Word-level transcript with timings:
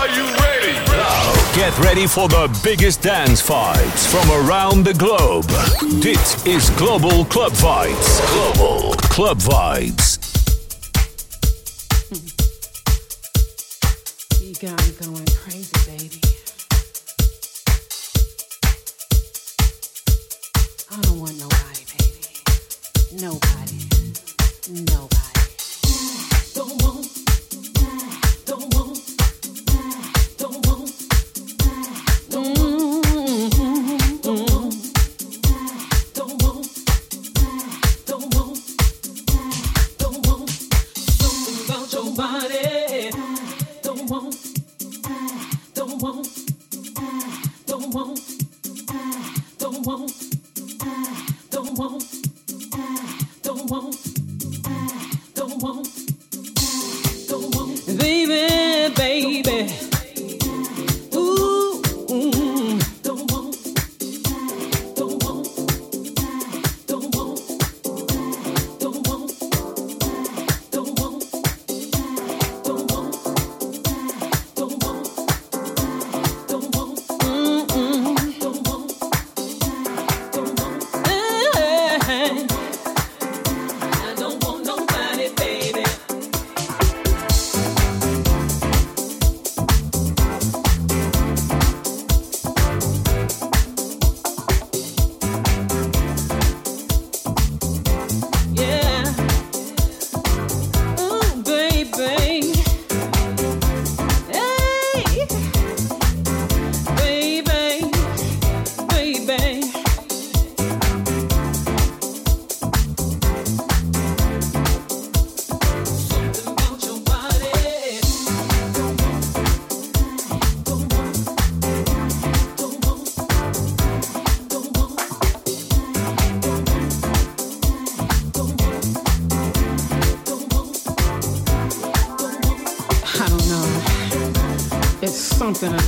Are 0.00 0.08
you 0.08 0.24
ready? 0.24 0.72
Get 1.54 1.78
ready 1.78 2.06
for 2.06 2.26
the 2.26 2.48
biggest 2.64 3.02
dance 3.02 3.42
vibes 3.46 4.06
from 4.08 4.30
around 4.30 4.84
the 4.84 4.94
globe. 4.94 5.44
This 6.00 6.46
is 6.46 6.70
Global 6.70 7.26
Club 7.26 7.52
Vibes. 7.52 8.08
Global 8.32 8.94
Club 8.94 9.36
Vibes. 9.36 10.16
You 14.40 14.54
got 14.54 14.80
me 14.86 14.92
going 15.04 15.26
crazy, 15.36 15.76
baby. 15.84 16.20
I 20.90 21.00
don't 21.02 21.20
want 21.20 21.38
nobody, 21.38 21.84
baby. 21.98 22.24
Nobody. 23.20 23.84
Nobody. 24.70 25.44
Don't 26.54 26.82
want 26.82 26.99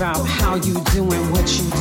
about 0.02 0.26
how 0.26 0.56
you 0.56 0.74
doing 0.90 1.30
what 1.30 1.46
you 1.56 1.71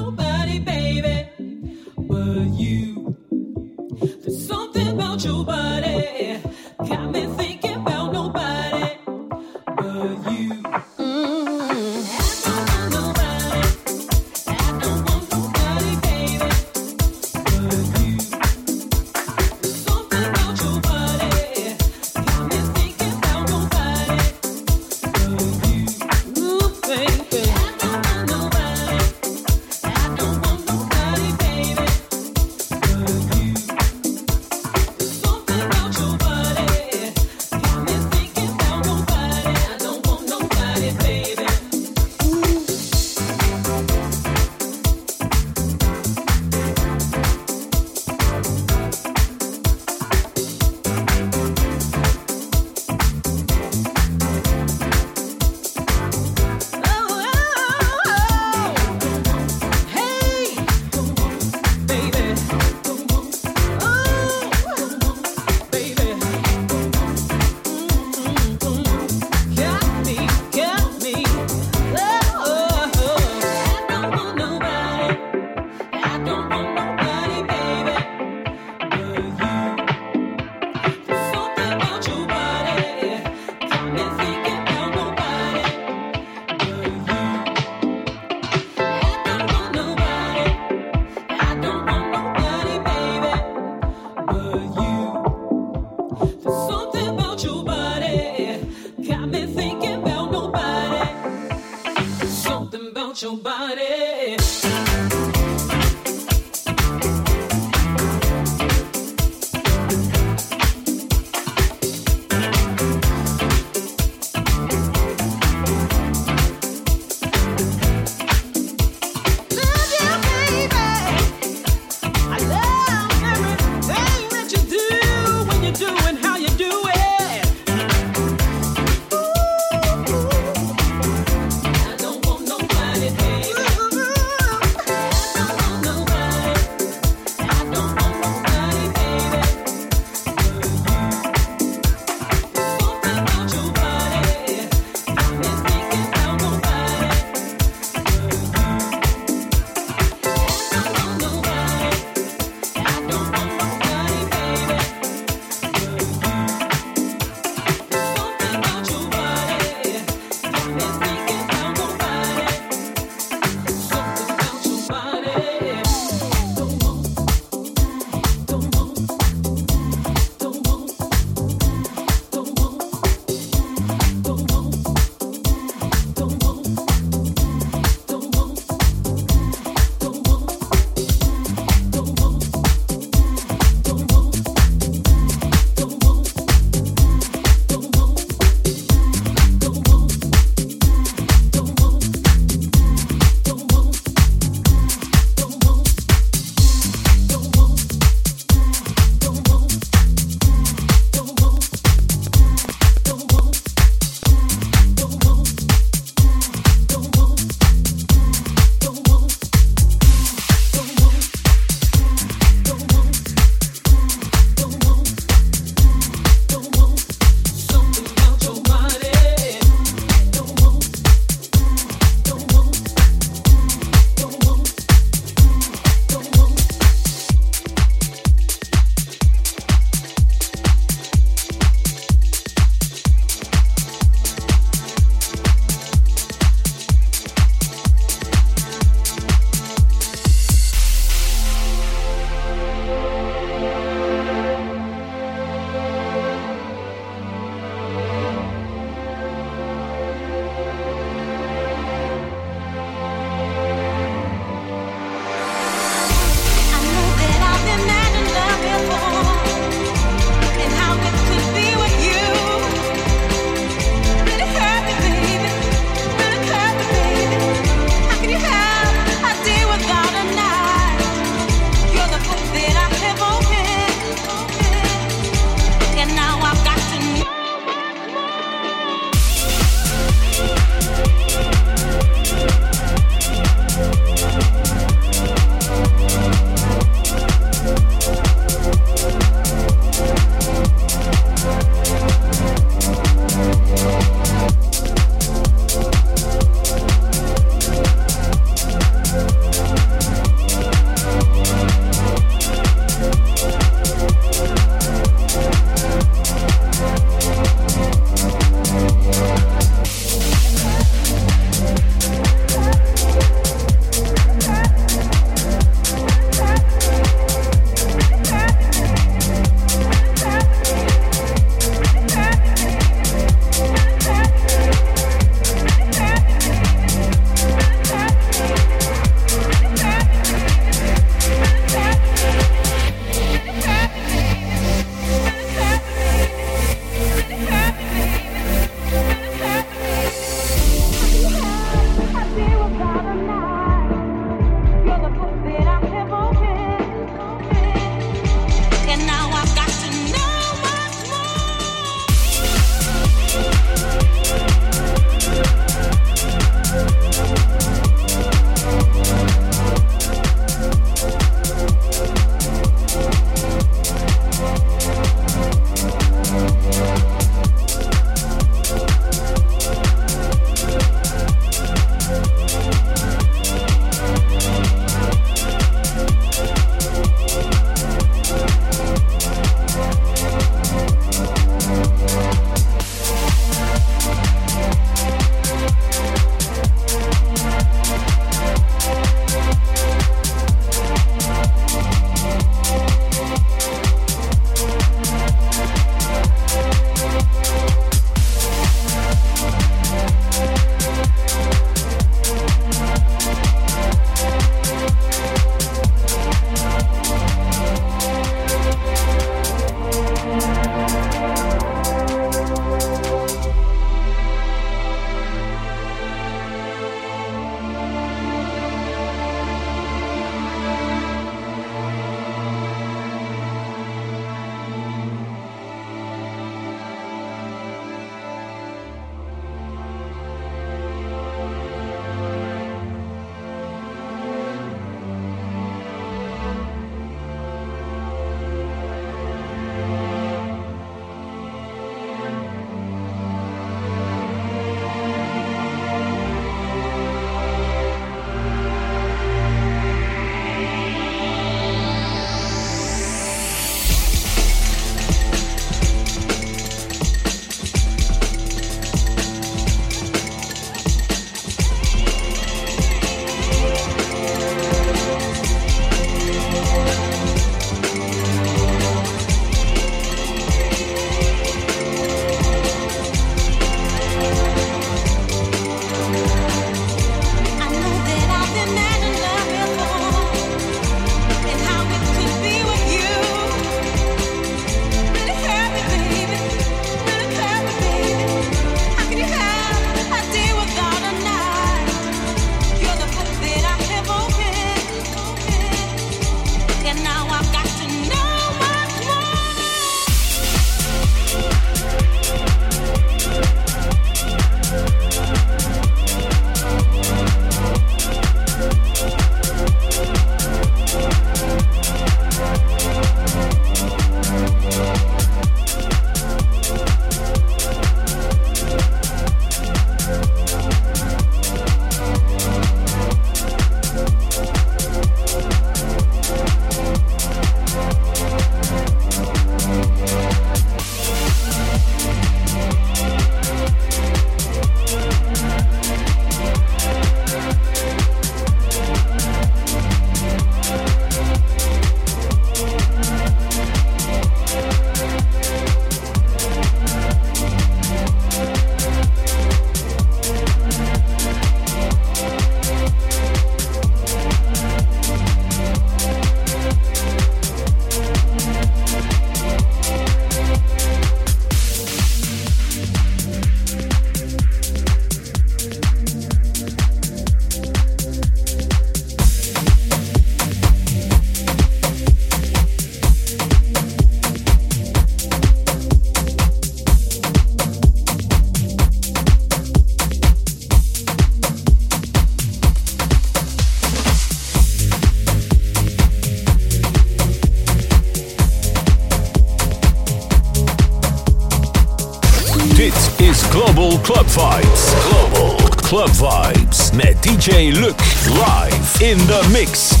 Vibes 596.21 596.91
met 596.91 597.19
DJ 597.23 597.71
Luc 597.71 597.97
live 598.27 599.01
in 599.01 599.17
the 599.25 599.49
mix. 599.51 600.00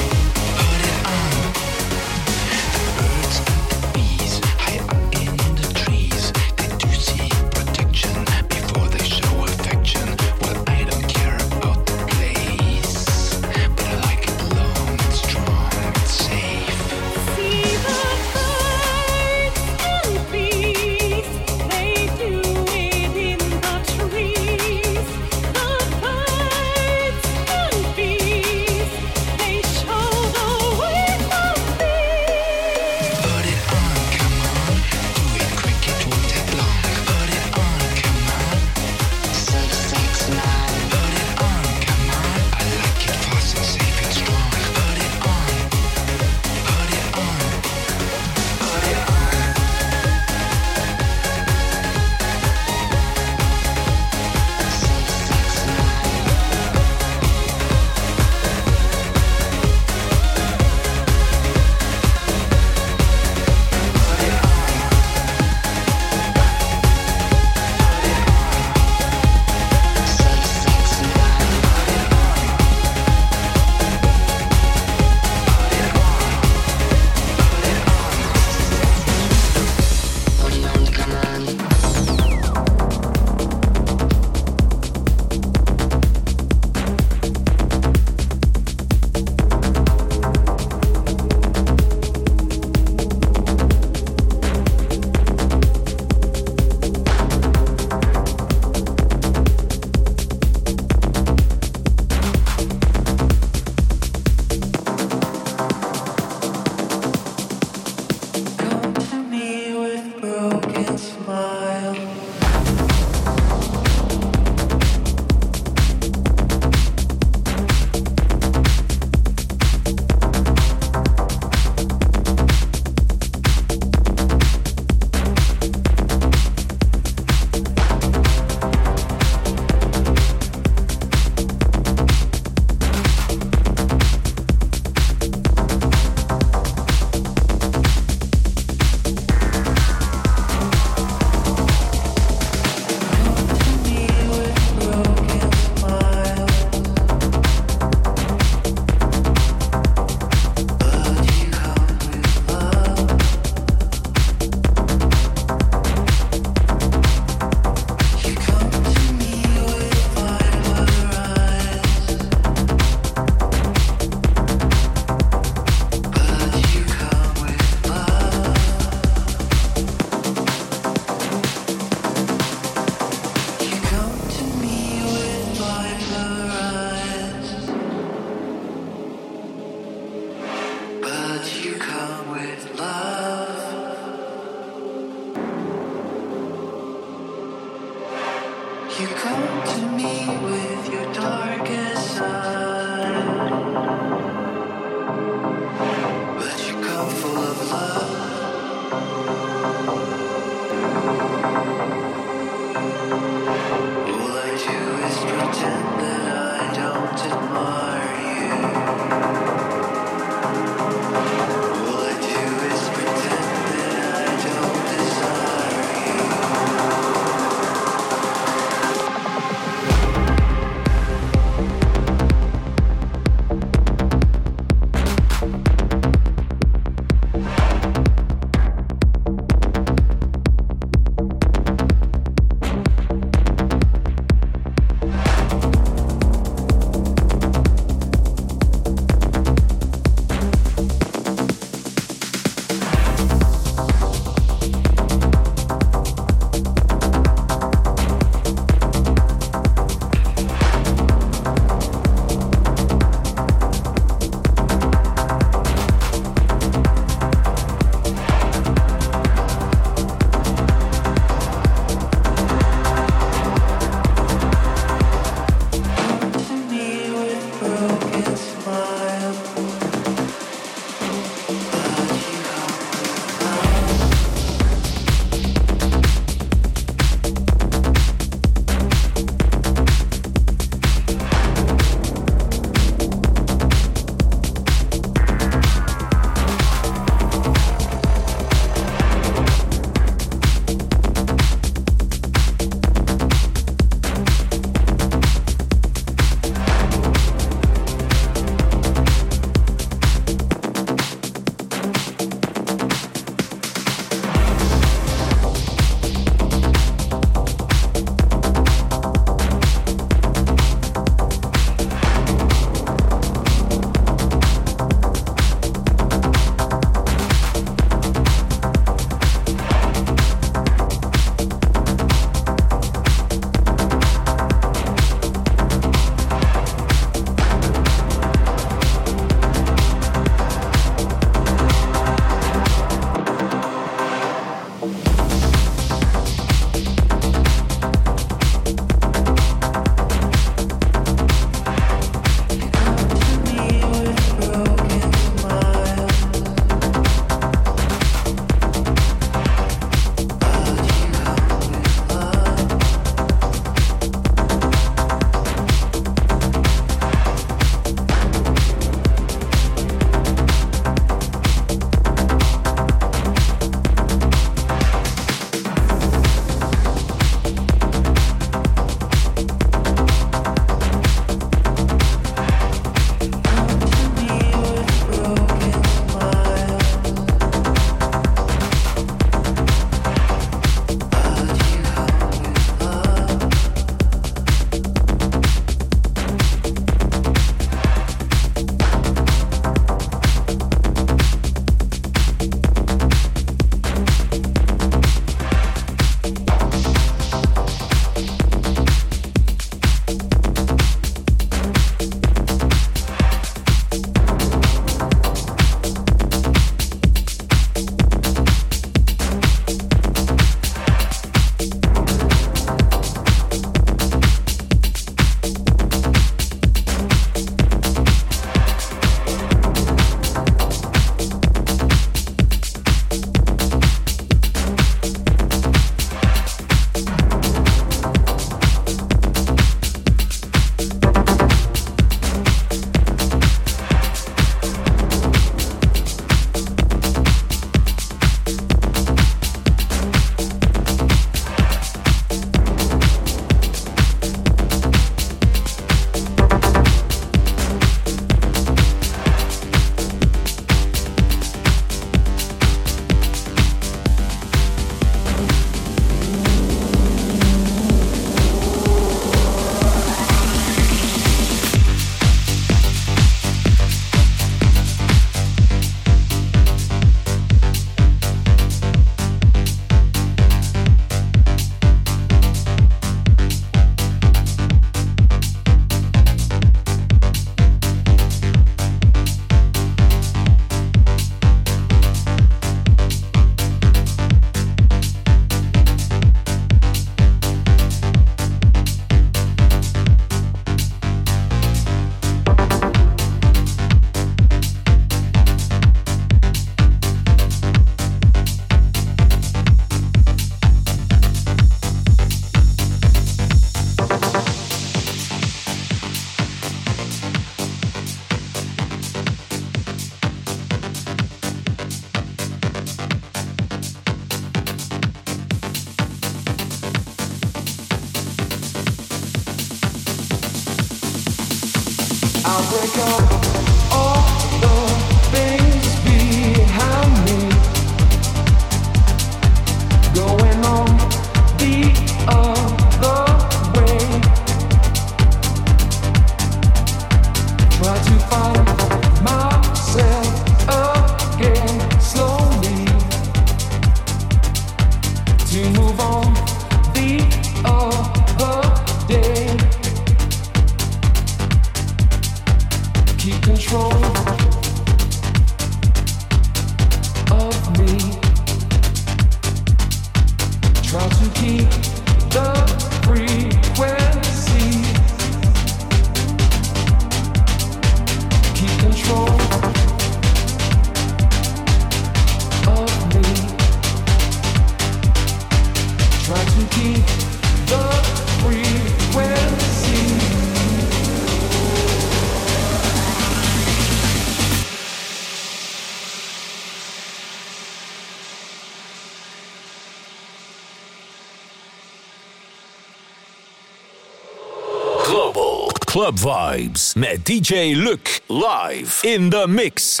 Club 596.12 596.58
Vibes 596.58 596.94
met 596.94 597.24
DJ 597.24 597.74
Luc 597.74 598.20
live 598.28 599.00
in 599.04 599.30
the 599.30 599.46
mix. 599.46 600.00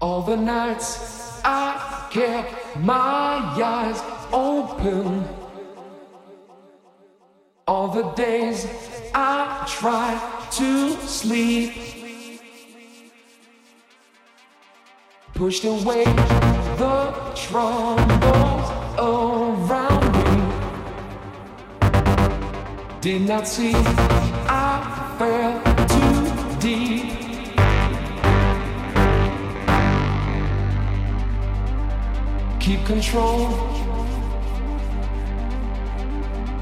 All 0.00 0.22
the 0.22 0.36
nights 0.36 1.40
I 1.44 2.08
kept 2.10 2.76
my 2.78 3.17
All 7.66 7.88
the 7.88 8.12
days 8.14 8.66
I 9.12 9.66
try 9.68 10.20
to 10.52 10.92
sleep, 11.00 11.72
pushed 15.34 15.64
away 15.64 16.04
the 16.04 17.12
troubles 17.34 18.70
around 18.98 20.12
me. 20.14 20.30
Did 23.00 23.22
not 23.22 23.48
see 23.48 23.72
I 23.74 25.16
fell 25.18 25.60
too 25.88 26.60
deep. 26.60 27.18
keep 32.60 32.84
control 32.84 33.77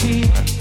keep 0.00 0.59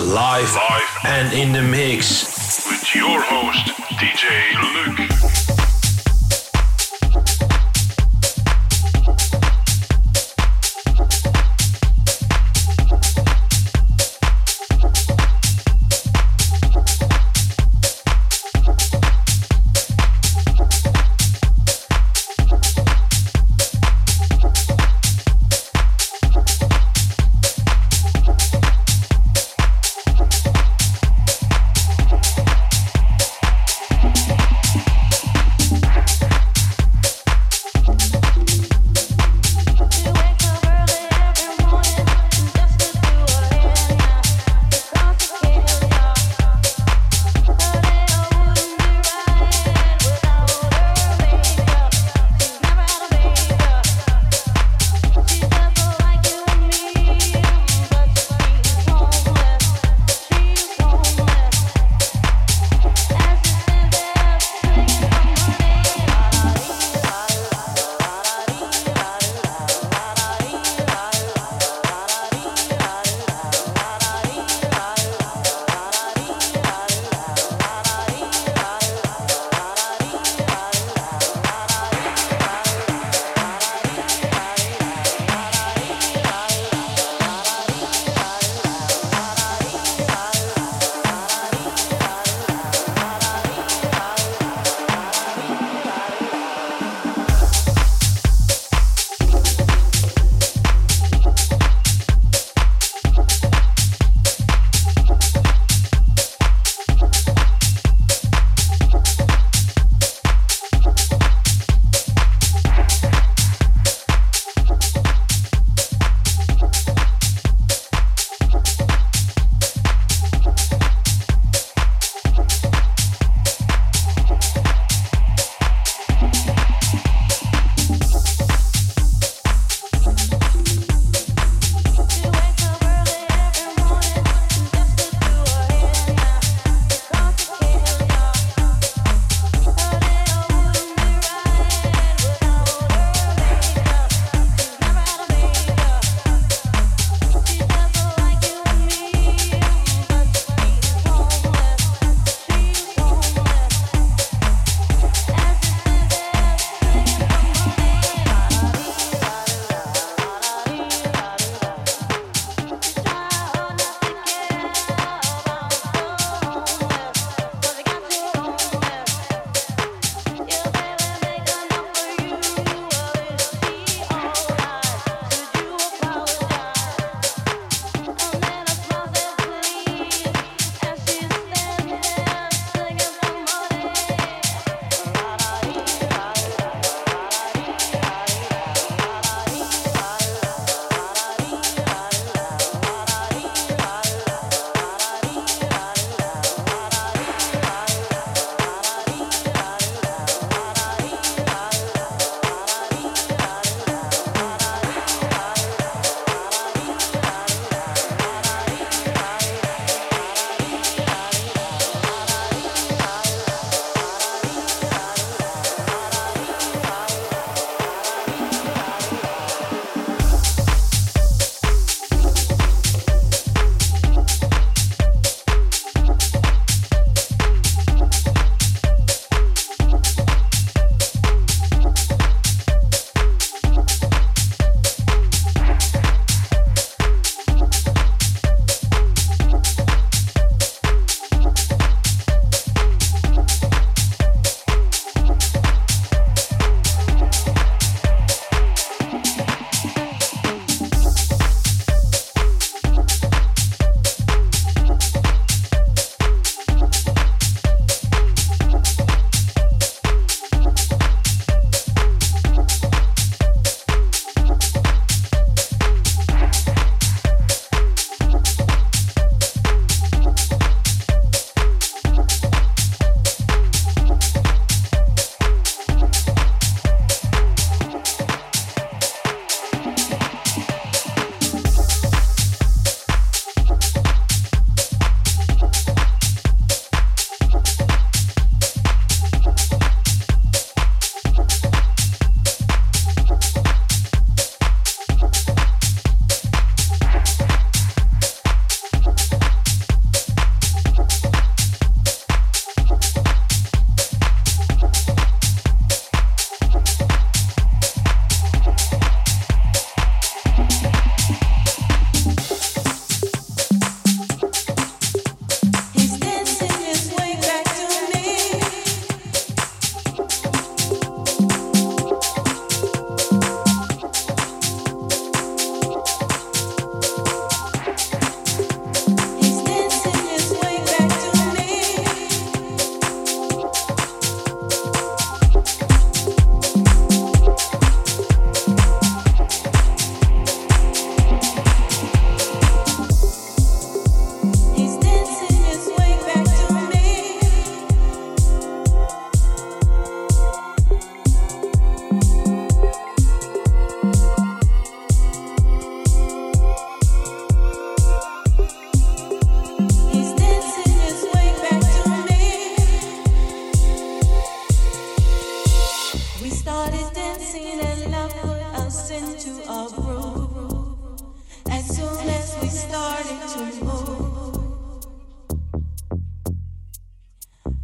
live, 0.00 0.54
live 0.54 0.88
and 1.04 1.32
in 1.32 1.52
the 1.52 1.62
mix. 1.62 2.09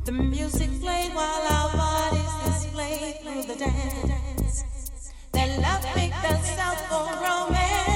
The 0.06 0.12
music 0.12 0.70
played 0.80 1.12
while 1.14 1.42
our 1.50 1.72
bodies 1.72 2.30
displayed 2.44 3.16
through 3.22 3.42
the 3.42 3.56
dance. 3.56 4.62
That 5.32 5.60
love 5.60 5.82
picked 5.96 6.24
us 6.24 6.46
sound 6.54 6.78
for 6.86 7.10
romance. 7.24 7.95